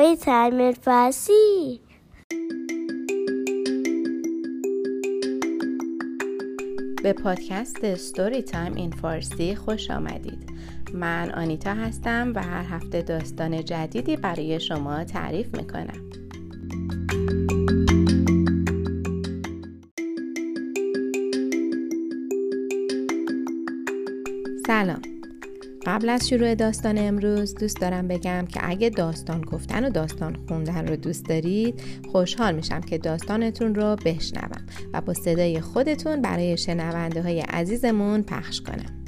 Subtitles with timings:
[0.00, 1.80] Story Time Farsi
[7.02, 10.52] به پادکست Story Time in Farsi خوش آمدید.
[10.94, 16.10] من آنیتا هستم و هر هفته داستان جدیدی برای شما تعریف می‌کنم.
[24.66, 25.09] سلام.
[25.90, 30.86] قبل از شروع داستان امروز دوست دارم بگم که اگه داستان گفتن و داستان خوندن
[30.86, 31.82] رو دوست دارید
[32.12, 38.60] خوشحال میشم که داستانتون رو بشنوم و با صدای خودتون برای شنونده های عزیزمون پخش
[38.60, 39.04] کنم.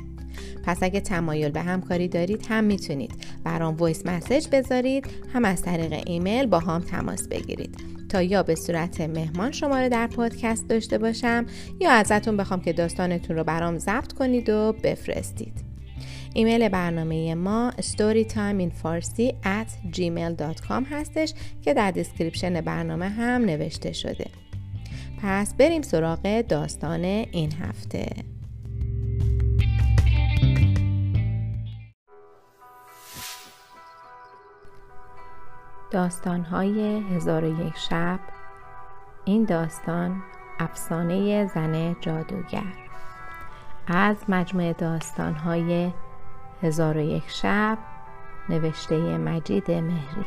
[0.65, 3.13] پس اگه تمایل به همکاری دارید هم می‌تونید
[3.45, 7.77] برام voice message بذارید هم از طریق ایمیل باهام تماس بگیرید.
[8.09, 11.47] تا یا به صورت مهمان شما رو در پادکست داشته باشم
[11.81, 15.72] یا ازتون بخوام که داستانتون رو برام ضبط کنید و بفرستید.
[16.35, 24.27] ایمیل برنامه ما storytimeinfarsi at gmail.com هستش که در description برنامه هم نوشته شده.
[25.23, 28.07] پس بریم سراغ داستان این هفته.
[35.91, 38.21] داستانهای هزار و یک شب.
[39.25, 40.23] این داستان
[40.59, 42.75] افسانه زن جادوگر.
[43.87, 45.93] از مجموعه داستانهای
[46.63, 47.79] هزار و یک شب
[48.49, 50.27] نوشته مجید مهری.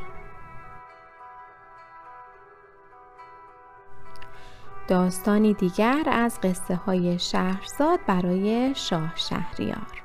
[4.88, 10.05] داستانی دیگر از قصه های شهرزاد برای شاه شهریار.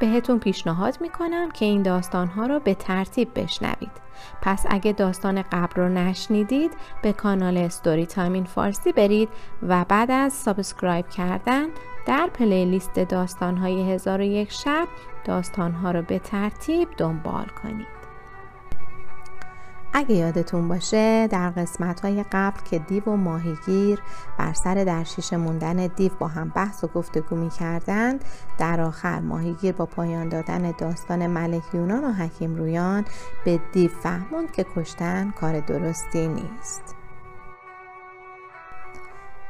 [0.00, 3.90] بهتون پیشنهاد می‌کنم که این داستانها رو به ترتیب بشنوید.
[4.42, 6.70] پس اگه داستان قبل رو نشنیدید
[7.02, 9.28] به کانال استوری تایم این فارسی برید
[9.62, 11.66] و بعد از subscribe کردن
[12.06, 14.88] در playlist داستانهای هزار و یک شب
[15.24, 17.97] داستانها رو به ترتیب دنبال کنید.
[19.98, 24.02] اگه یادتون باشه در قسمت های قبل که دیو و ماهیگیر
[24.38, 28.18] بر سر در شیشه موندن دیو با هم بحث و گفتگو می کردن
[28.58, 33.04] در آخر ماهیگیر با پایان دادن داستان ملک یونان و حکیم رویان
[33.44, 36.94] به دیو فهموند که کشتن کار درستی نیست.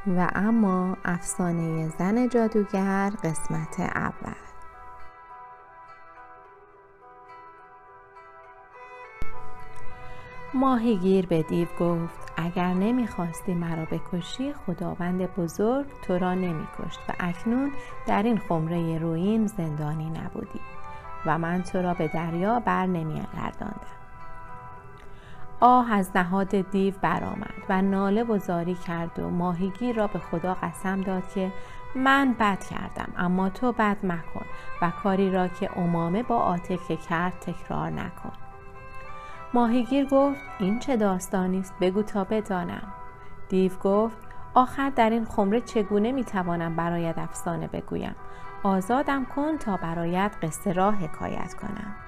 [0.07, 4.58] و اما افسانه زن جادوگر قسمت اول.
[10.55, 17.73] ماهیگیر به دیو گفت اگر نمی‌خواستی مرا بکشی خداوند بزرگ تو را نمیکشت و اکنون
[18.07, 20.61] در این خمره روین زندانی نبودی
[21.27, 23.99] و من تو را به دریا بر نمیگرداندم.
[25.61, 30.55] آه از نهاد دیو برآمد و ناله و زاری کرد و ماهیگیر را به خدا
[30.55, 31.53] قسم داد که
[31.95, 34.47] من بد کردم اما تو بد مکن
[34.83, 38.48] و کاری را که امامه با آتکه کرد تکرار نکن.
[39.55, 42.93] ماهیگیر گفت این چه داستانی است؟ بگو تا بدانم.
[43.49, 44.17] دیو گفت
[44.55, 48.17] آخر در این خمره چگونه می‌توانم برایت افسانه بگویم؟
[48.63, 52.08] آزادم کن تا برایت قصه را حکایت کنم.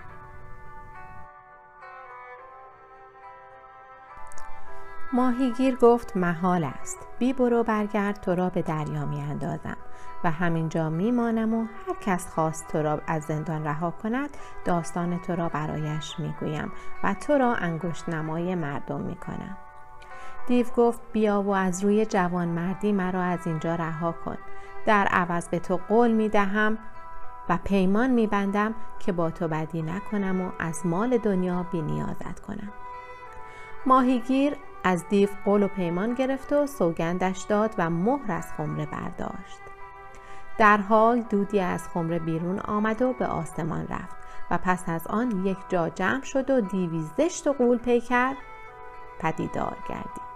[5.12, 6.98] ماهیگیر گفت محال است.
[7.19, 9.76] بی برو برگرد تو را به دریا می اندازم
[10.25, 14.31] و همینجا میمانم و هر کس خواست تو را از زندان رها کند
[14.65, 16.72] داستان تو را برایش می‌گویم
[17.04, 19.56] و تو را انگشت نمای مردم می‌کنم.
[20.47, 24.38] دیو گفت بیا و از روی جوان مردی مرا از اینجا رها کن.
[24.87, 26.78] در عوض به تو قول می دهم
[27.48, 32.41] و پیمان می بندم که با تو بدی نکنم و از مال دنیا بی نیازت
[32.41, 32.72] کنم.
[33.87, 39.60] ماهیگیر از دیو قول و پیمان گرفت و سوگندش داد و مهر از خمره برداشت.
[40.58, 44.16] در حال دودی از خمره بیرون آمد و به آسمان رفت
[44.50, 48.34] و پس از آن یک جا جمع شد و دیوی زشت و قول پیکر
[49.18, 50.30] پدیدار گردید.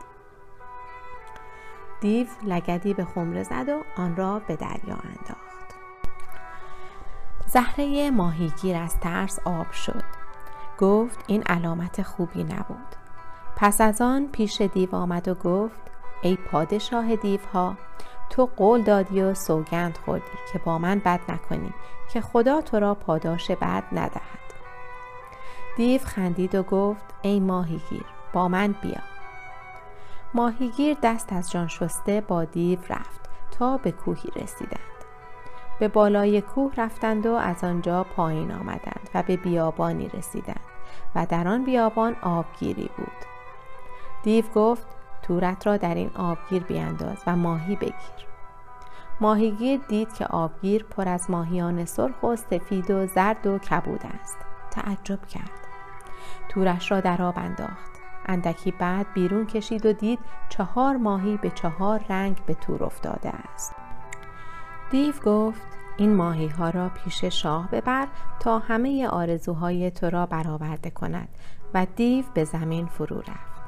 [2.00, 5.74] دیو لگدی به خمره زد و آن را به دریا انداخت.
[7.46, 10.04] زهره ماهیگیر از ترس آب شد.
[10.78, 13.03] گفت این علامت خوبی نبود.
[13.56, 15.80] پس از آن پیش دیو آمد و گفت
[16.22, 17.76] ای پادشاه دیوها
[18.30, 21.74] تو قول دادی و سوگند خوردی که با من بد نکنی
[22.12, 24.44] که خدا تو را پاداش بد ندهد.
[25.76, 29.00] دیو خندید و گفت ای ماهیگیر با من بیا.
[30.34, 33.20] ماهیگیر دست از جان شسته با دیو رفت
[33.50, 34.80] تا به کوهی رسیدند.
[35.78, 40.60] به بالای کوه رفتند و از آنجا پایین آمدند و به بیابانی رسیدند
[41.14, 43.33] و در آن بیابان آبگیری بود.
[44.24, 44.86] دیو گفت
[45.22, 48.26] تورت را در این آبگیر بیانداز و ماهی بگیر.
[49.20, 54.36] ماهیگیر دید که آبگیر پر از ماهیان سرخ و سفید و زرد و کبود است.
[54.70, 55.50] تعجب کرد.
[56.48, 57.90] تورش را در آب انداخت.
[58.26, 60.18] اندکی بعد بیرون کشید و دید
[60.48, 63.74] چهار ماهی به چهار رنگ به تور افتاده است.
[64.90, 65.62] دیو گفت
[65.96, 68.08] این ماهی ها را پیش شاه ببر
[68.40, 71.28] تا همه آرزوهای تو را برآورده کند.
[71.74, 73.63] و دیو به زمین فرو رفت.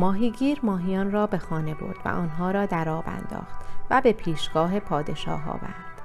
[0.00, 3.60] ماهیگیر ماهیان را به خانه برد و آنها را در آب انداخت
[3.90, 6.02] و به پیشگاه پادشاه آورد.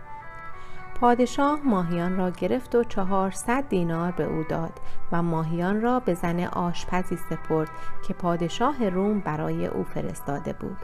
[1.00, 4.80] پادشاه ماهیان را گرفت و چهارصد دینار به او داد
[5.12, 7.69] و ماهیان را به زن آشپزی سپرد
[8.07, 10.77] که پادشاه روم برای او فرستاده بود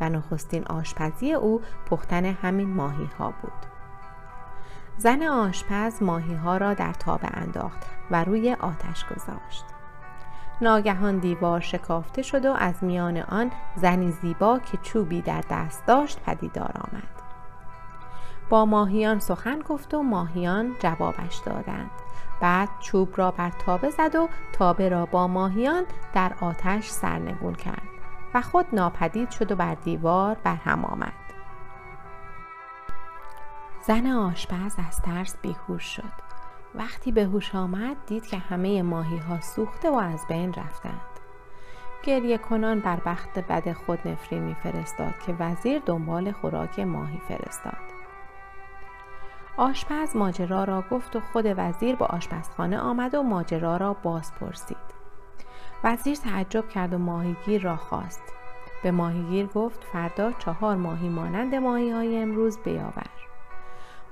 [0.00, 1.60] و نخستین آشپزی او
[1.90, 3.66] پختن همین ماهی ها بود.
[4.98, 9.71] زن آشپز ماهی ها را در تابه انداخت و روی آتش گذاشت.
[10.62, 16.20] ناگهان دیوار شکافته شد و از میان آن زنی زیبا که چوبی در دست داشت
[16.20, 17.22] پدیدار آمد.
[18.50, 21.90] با ماهیان سخن گفت و ماهیان جوابش دادند.
[22.40, 27.88] بعد چوب را بر تابه زد و تابه را با ماهیان در آتش سرنگون کرد
[28.34, 31.12] و خود ناپدید شد و بر دیوار بر هم آمد.
[33.86, 36.31] زن آشپز از ترس بیهوش شد.
[36.74, 41.00] وقتی به هوش آمد دید که همه ماهی ها سوخته و از بین رفتند.
[42.02, 47.92] گریه کنان بر بخت بد خود نفرین میفرستاد که وزیر دنبال خوراک ماهی فرستاد.
[49.56, 54.76] آشپز ماجرا را گفت و خود وزیر به آشپزخانه آمد و ماجرا را باز پرسید.
[55.84, 58.22] وزیر تعجب کرد و ماهیگیر را خواست.
[58.82, 63.31] به ماهیگیر گفت فردا چهار ماهی مانند ماهی های امروز بیاور.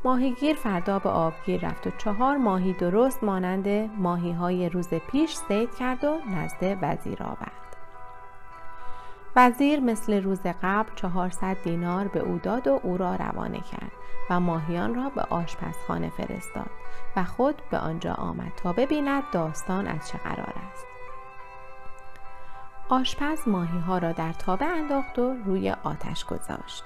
[0.05, 5.75] ماهیگیر فردا به آبگیر رفت و چهار ماهی درست مانند ماهی های روز پیش سید
[5.75, 7.77] کرد و نزد وزیر آورد.
[9.37, 13.93] وزیر مثل روز قبل چهارصد دینار به او داد و او را روانه کرد
[14.31, 16.71] و ماهیان را به آشپزخانه فرستاد
[17.17, 20.87] و خود به آنجا آمد تا ببیند داستان از چه قرار است.
[22.89, 26.85] آشپز ماهی ها را در تابه انداخت و روی آتش گذاشت.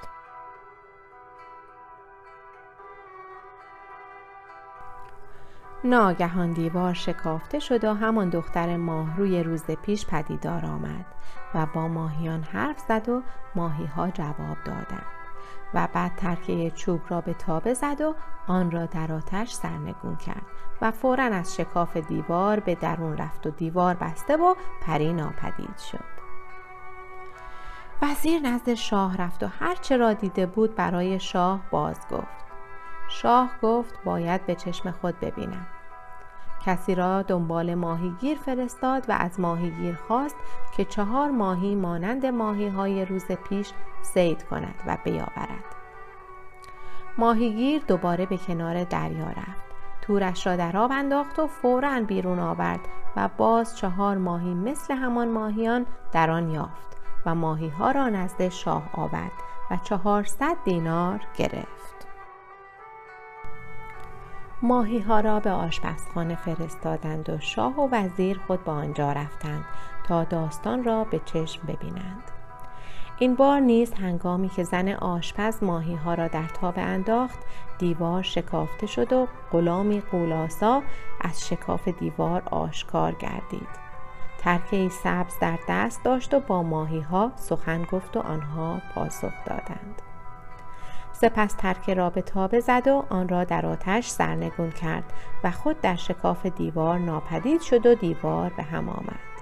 [5.86, 11.04] ناگهان دیوار شکافته شد و همان دختر ماه روی روز پیش پدیدار آمد
[11.54, 13.22] و با ماهیان حرف زد و
[13.54, 15.06] ماهی ها جواب دادند
[15.75, 18.14] و بعد ترکه چوب را به تابه زد و
[18.46, 20.46] آن را در آتش سرنگون کرد
[20.81, 26.14] و فورا از شکاف دیوار به درون رفت و دیوار بسته و پری ناپدید شد.
[28.02, 32.44] وزیر نزد شاه رفت و هرچه را دیده بود برای شاه باز گفت.
[33.08, 35.66] شاه گفت باید به چشم خود ببینم
[36.66, 40.37] کسی را دنبال ماهیگیر فرستاد و از ماهیگیر خواست
[40.76, 43.72] که چهار ماهی مانند ماهی های روز پیش
[44.02, 45.75] سید کند و بیاورد.
[47.19, 49.64] ماهیگیر دوباره به کنار دریا رفت.
[50.02, 52.81] تورش را در آب انداخت و فورا بیرون آورد
[53.17, 56.96] و باز چهار ماهی مثل همان ماهیان در آن یافت
[57.26, 59.32] و ماهی ها را نزد شاه آورد
[59.70, 61.94] و چهارصد دینار گرفت.
[64.64, 69.64] ماهی ها را به آشپزخانه فرستادند و شاه و وزیر خود به آنجا رفتند
[70.06, 72.31] تا داستان را به چشم ببینند.
[73.19, 77.38] این بار نیز هنگامی که زن آشپز ماهی ها را در تاب انداخت
[77.78, 80.82] دیوار شکافته شد و غلامی قولاسا
[81.20, 83.84] از شکاف دیوار آشکار گردید.
[84.38, 90.03] ترکه سبز در دست داشت و با ماهی ها سخن گفت و آنها پاسخ دادند.
[91.14, 95.12] سپس ترک را به تابه زد و آن را در آتش سرنگون کرد
[95.44, 99.34] و خود در شکاف دیوار ناپدید شد و دیوار به هم آمد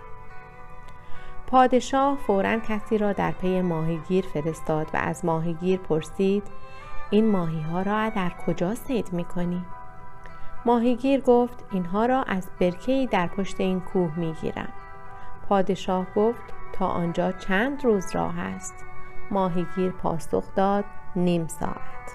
[1.46, 6.42] پادشاه فورا کسی را در پی ماهیگیر فرستاد و از ماهیگیر پرسید
[7.10, 9.64] این ماهی ها را در کجا سید می کنی؟
[10.66, 14.72] ماهیگیر گفت اینها را از برکهی در پشت این کوه می گیرم.
[15.48, 18.74] پادشاه گفت تا آنجا چند روز راه است
[19.30, 20.84] ماهیگیر پاسخ داد
[21.16, 22.12] نیم ساعت.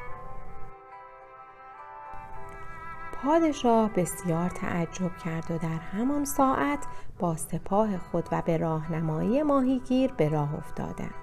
[3.24, 6.80] پادشاه بسیار تعجب کرد و در همان ساعت
[7.20, 11.14] با سپاه خود و به راهنمایی ماهیگیر به راه افتادند.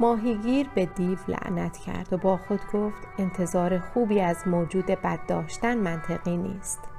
[0.00, 5.78] ماهیگیر به دیو لعنت کرد و با خود گفت انتظار خوبی از موجود بد داشتن
[5.78, 6.91] منطقی نیست.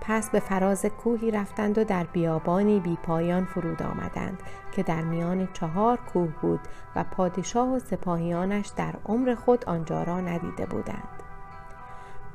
[0.00, 5.48] پس به فراز کوهی رفتند و در بیابانی بی پایان فرود آمدند که در میان
[5.52, 6.60] چهار کوه بود
[6.96, 11.22] و پادشاه و سپاهیانش در عمر خود آنجا را ندیده بودند.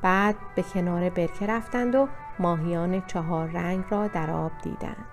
[0.02, 5.06] بعد به کنار برکه رفتند و ماهیان چهار رنگ را در آب دیدند.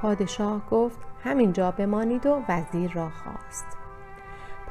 [0.00, 3.81] پادشاه گفت همینجا بمانید و وزیر را خواست.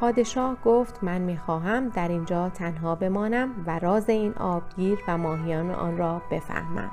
[0.02, 5.98] پادشاه گفت من می‌خواهم در اینجا تنها بمانم و راز این آبگیر و ماهیان آن
[5.98, 6.92] را بفهمم.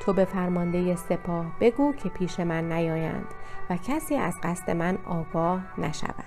[0.00, 3.26] تو به فرمانده سپاه بگو که پیش من نیایند
[3.70, 6.24] و کسی از قصد من آگاه نشود.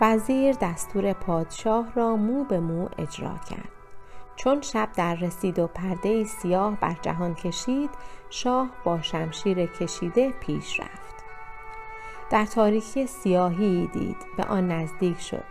[0.00, 3.72] وزیر دستور پادشاه را مو به مو اجرا کرد.
[4.36, 7.90] چون شب در رسید و پرده سیاه بر جهان کشید
[8.30, 11.03] شاه با شمشیر کشیده پیش رفت.
[12.30, 15.44] در تاریکی سیاهی دید به آن نزدیک شد.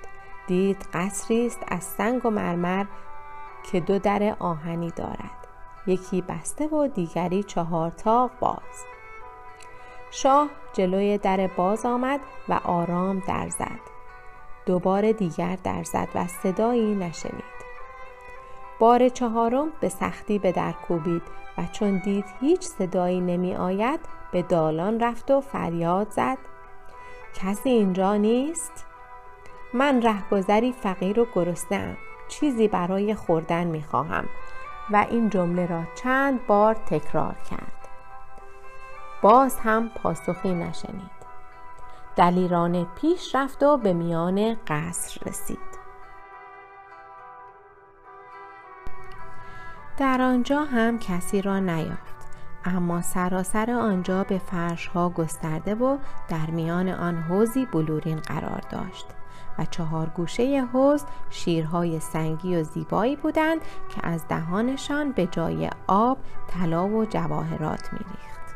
[0.48, 2.86] دید قصری است از سنگ و مرمر
[3.72, 5.48] که دو در آهنی دارد.
[5.88, 8.86] یکی بسته و دیگری چهار تاق باز.
[10.12, 13.80] شاه جلوی در باز آمد و آرام در زد.
[14.65, 17.53] دوبار دیگر در زد و صدایی نشنید.
[18.80, 21.22] بار چهارم به سختی به در کوبید
[21.58, 24.00] و چون دید هیچ صدایی نمی آید
[24.32, 26.38] به دالان رفت و فریاد زد.
[27.33, 28.85] کسی اینجا نیست؟
[29.73, 31.97] من رهگذری فقیر و گرسنهام.
[32.27, 34.25] چیزی برای خوردن می خواهم
[34.91, 37.87] و این جمله را چند بار تکرار کرد.
[39.21, 41.23] باز هم پاسخی نشنید.
[42.15, 45.59] دلیرانه پیش رفت و به میان قصر رسید.
[49.97, 52.12] در آنجا هم کسی را نیافت.
[52.65, 55.98] اما سراسر آنجا به فرشها گسترده و
[56.29, 59.05] در میان آن حوزی بلورین قرار داشت
[59.60, 66.17] و چهار گوشه حوز شیرهای سنگی و زیبایی بودند که از دهانشان به جای آب
[66.48, 68.55] طلا و جواهرات میریخت.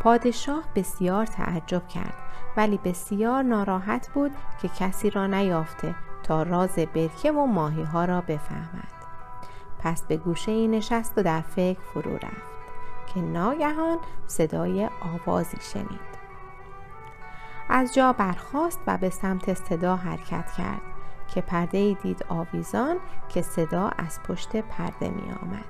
[0.00, 2.14] پادشاه بسیار تعجب کرد
[2.56, 4.30] ولی بسیار ناراحت بود
[4.62, 8.94] که کسی را نیافته تا راز برکه و ماهی ها را بفهمد.
[9.78, 12.53] پس به گوشه ای نشست و در فکر فرو رفت
[13.14, 16.14] که ناگهان صدای آوازی شنید
[17.68, 20.80] از جا برخاست و به سمت صدا حرکت کرد
[21.34, 22.96] که پرده ای دید آویزان
[23.28, 25.64] که صدا از پشت پرده می آمد.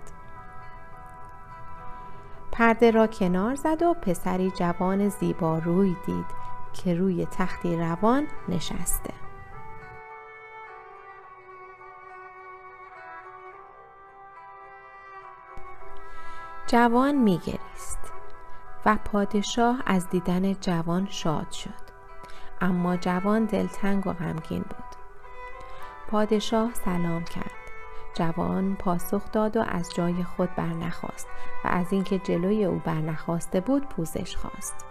[2.52, 6.26] پرده را کنار زد و پسری جوان زیبا روی دید
[6.72, 9.23] که روی تختی روان نشسته.
[16.74, 18.12] جوان میگریست
[18.86, 21.84] و پادشاه از دیدن جوان شاد شد.
[22.60, 24.96] اما جوان دلتنگ و غمگین بود.
[26.08, 27.50] پادشاه سلام کرد.
[28.14, 31.28] جوان پاسخ داد و از جای خود برنخواست
[31.64, 34.84] و از اینکه جلوی او برنخواسته بود پوزش خواست.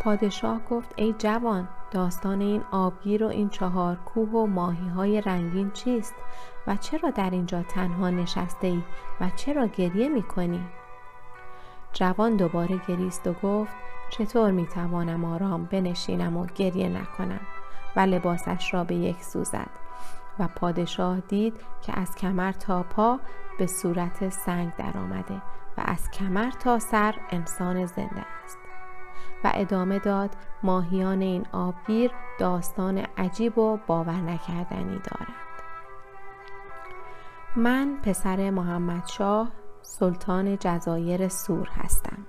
[0.00, 5.70] پادشاه گفت ای جوان داستان این آبگیر و این چهار کوه و ماهی های رنگین
[5.70, 6.14] چیست؟
[6.68, 8.82] و چرا در اینجا تنها نشسته ای
[9.20, 10.64] و چرا گریه می کنی؟
[11.92, 13.72] جوان دوباره گریست و گفت
[14.10, 17.40] چطور می توانم آرام بنشینم و گریه نکنم
[17.96, 19.70] و لباسش را به یک سو زد
[20.38, 23.20] و پادشاه دید که از کمر تا پا
[23.58, 25.42] به صورت سنگ درآمده
[25.78, 28.58] و از کمر تا سر انسان زنده است
[29.44, 30.30] و ادامه داد
[30.62, 35.47] ماهیان این آبگیر داستان عجیب و باور نکردنی دارند
[37.58, 39.48] من پسر محمد شاه
[39.82, 42.26] سلطان جزایر سور هستم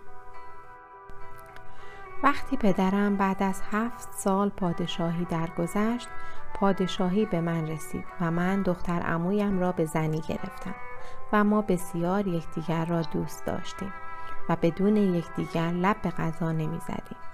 [2.24, 6.08] وقتی پدرم بعد از هفت سال پادشاهی درگذشت
[6.56, 10.76] پادشاهی به من رسید و من دختر امویم را به زنی گرفتم
[11.34, 13.94] و ما بسیار یکدیگر را دوست داشتیم
[14.50, 17.29] و بدون یکدیگر لب به غذا نمی زدیم.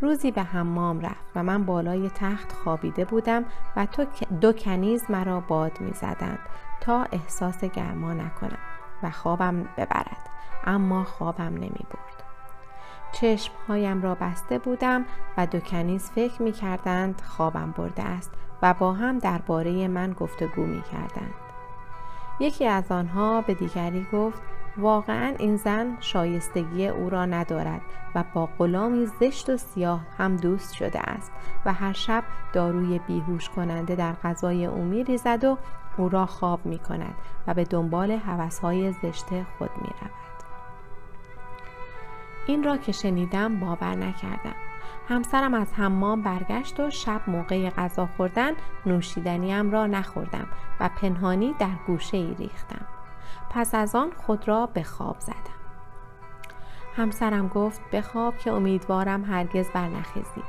[0.00, 3.44] روزی به حمام رفت و من بالای تخت خوابیده بودم
[3.76, 3.86] و
[4.40, 6.38] دو کنیز مرا باد می زدند
[6.80, 8.58] تا احساس گرما نکنم
[9.02, 10.30] و خوابم ببرد
[10.64, 12.24] اما خوابم نمی برد.
[13.12, 15.04] چشمهایم را بسته بودم
[15.36, 18.30] و دو کنیز فکر می کردند خوابم برده است
[18.62, 21.34] و با هم درباره من گفتگو می کردند.
[22.40, 24.42] یکی از آنها به دیگری گفت
[24.76, 27.80] واقعا این زن شایستگی او را ندارد
[28.14, 31.32] و با غلامی زشت و سیاه هم دوست شده است
[31.64, 35.58] و هر شب داروی بیهوش کننده در غذای او می ریزد و
[35.96, 37.14] او را خواب می کند
[37.46, 39.26] و به دنبال حوثهای زشت
[39.58, 40.10] خود می رود.
[42.46, 44.54] این را که شنیدم باور نکردم
[45.08, 48.52] همسرم از حمام برگشت و شب موقع غذا خوردن
[48.86, 50.46] نوشیدنیم را نخوردم
[50.80, 52.86] و پنهانی در گوشه ای ریختم
[53.54, 55.34] پس از آن خود را به خواب زدم.
[56.96, 60.42] همسرم گفت بخواب که امیدوارم هرگز برنخیزی.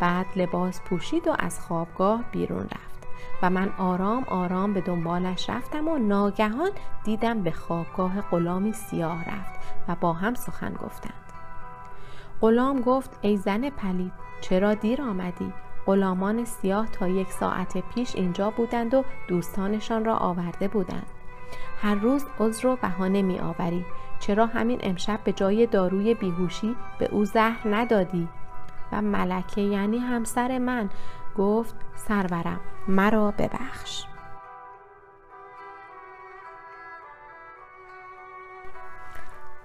[0.00, 3.06] بعد لباس پوشید و از خوابگاه بیرون رفت
[3.42, 6.70] و من آرام آرام به دنبالش رفتم و ناگهان
[7.04, 11.32] دیدم به خوابگاه غلامی سیاه رفت و با هم سخن گفتند.
[12.40, 15.52] غلام گفت ای زن پلید چرا دیر آمدی؟
[15.86, 21.21] غلامان سیاه تا یک ساعت پیش اینجا بودند و دوستانشان را آورده بودند.
[21.82, 23.84] هر روز عذر و بهانه می آوری
[24.20, 28.28] چرا همین امشب به جای داروی بیهوشی به او زهر ندادی؟
[28.92, 30.90] و ملکه یعنی همسر من
[31.36, 34.04] گفت سرورم مرا ببخش.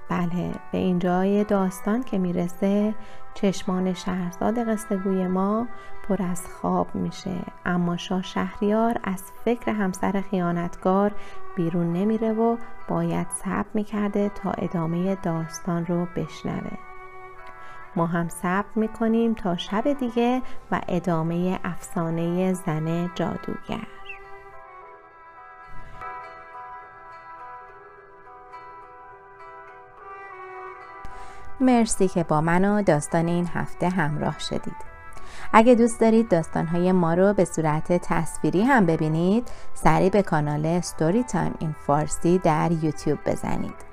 [0.09, 2.95] بله به اینجای داستان که می‌رسه.
[3.33, 5.67] چشمان شهرزاد قصه گوی ما
[6.07, 7.35] پر از خواب میشه.
[7.65, 11.11] اما شاه شهریار از فکر همسر خیانتگار
[11.55, 16.77] بیرون نمیره و باید صبر می‌کرده تا ادامه داستان رو بشنوه.
[17.95, 23.96] ما هم صبر می‌کنیم تا شب دیگه و ادامه افسانه زن جادوگر.
[31.59, 34.87] مرسی که با من و داستان این هفته همراه شدید.
[35.53, 41.23] اگه دوست دارید داستانهای ما رو به صورت تصویری هم ببینید سری به کانال Story
[41.23, 43.87] Time in Farsi در یوتیوب بزنید.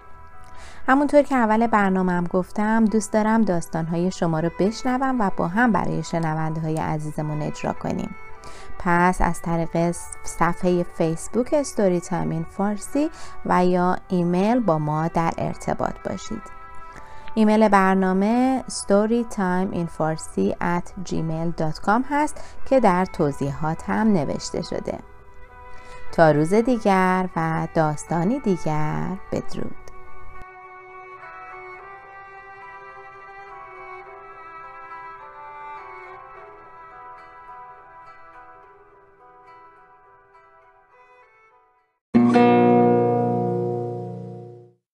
[0.88, 6.02] همونطور که اول برنامهم گفتم دوست دارم داستانهای شما رو بشنوم و با هم برای
[6.02, 8.14] شنونده های عزیزمون اجرا کنیم.
[8.78, 9.94] پس از طریق
[10.24, 13.10] صفحه فیسبوک Story Time in Farsi
[13.46, 16.63] و یا ایمیل با ما در ارتباط باشید.
[17.36, 22.36] ایمیل برنامه storytimeinfarsi at gmail.com هست
[22.68, 24.98] که در توضیحات هم نوشته شده.
[26.12, 29.83] تا روز دیگر و داستانی دیگر بدرود.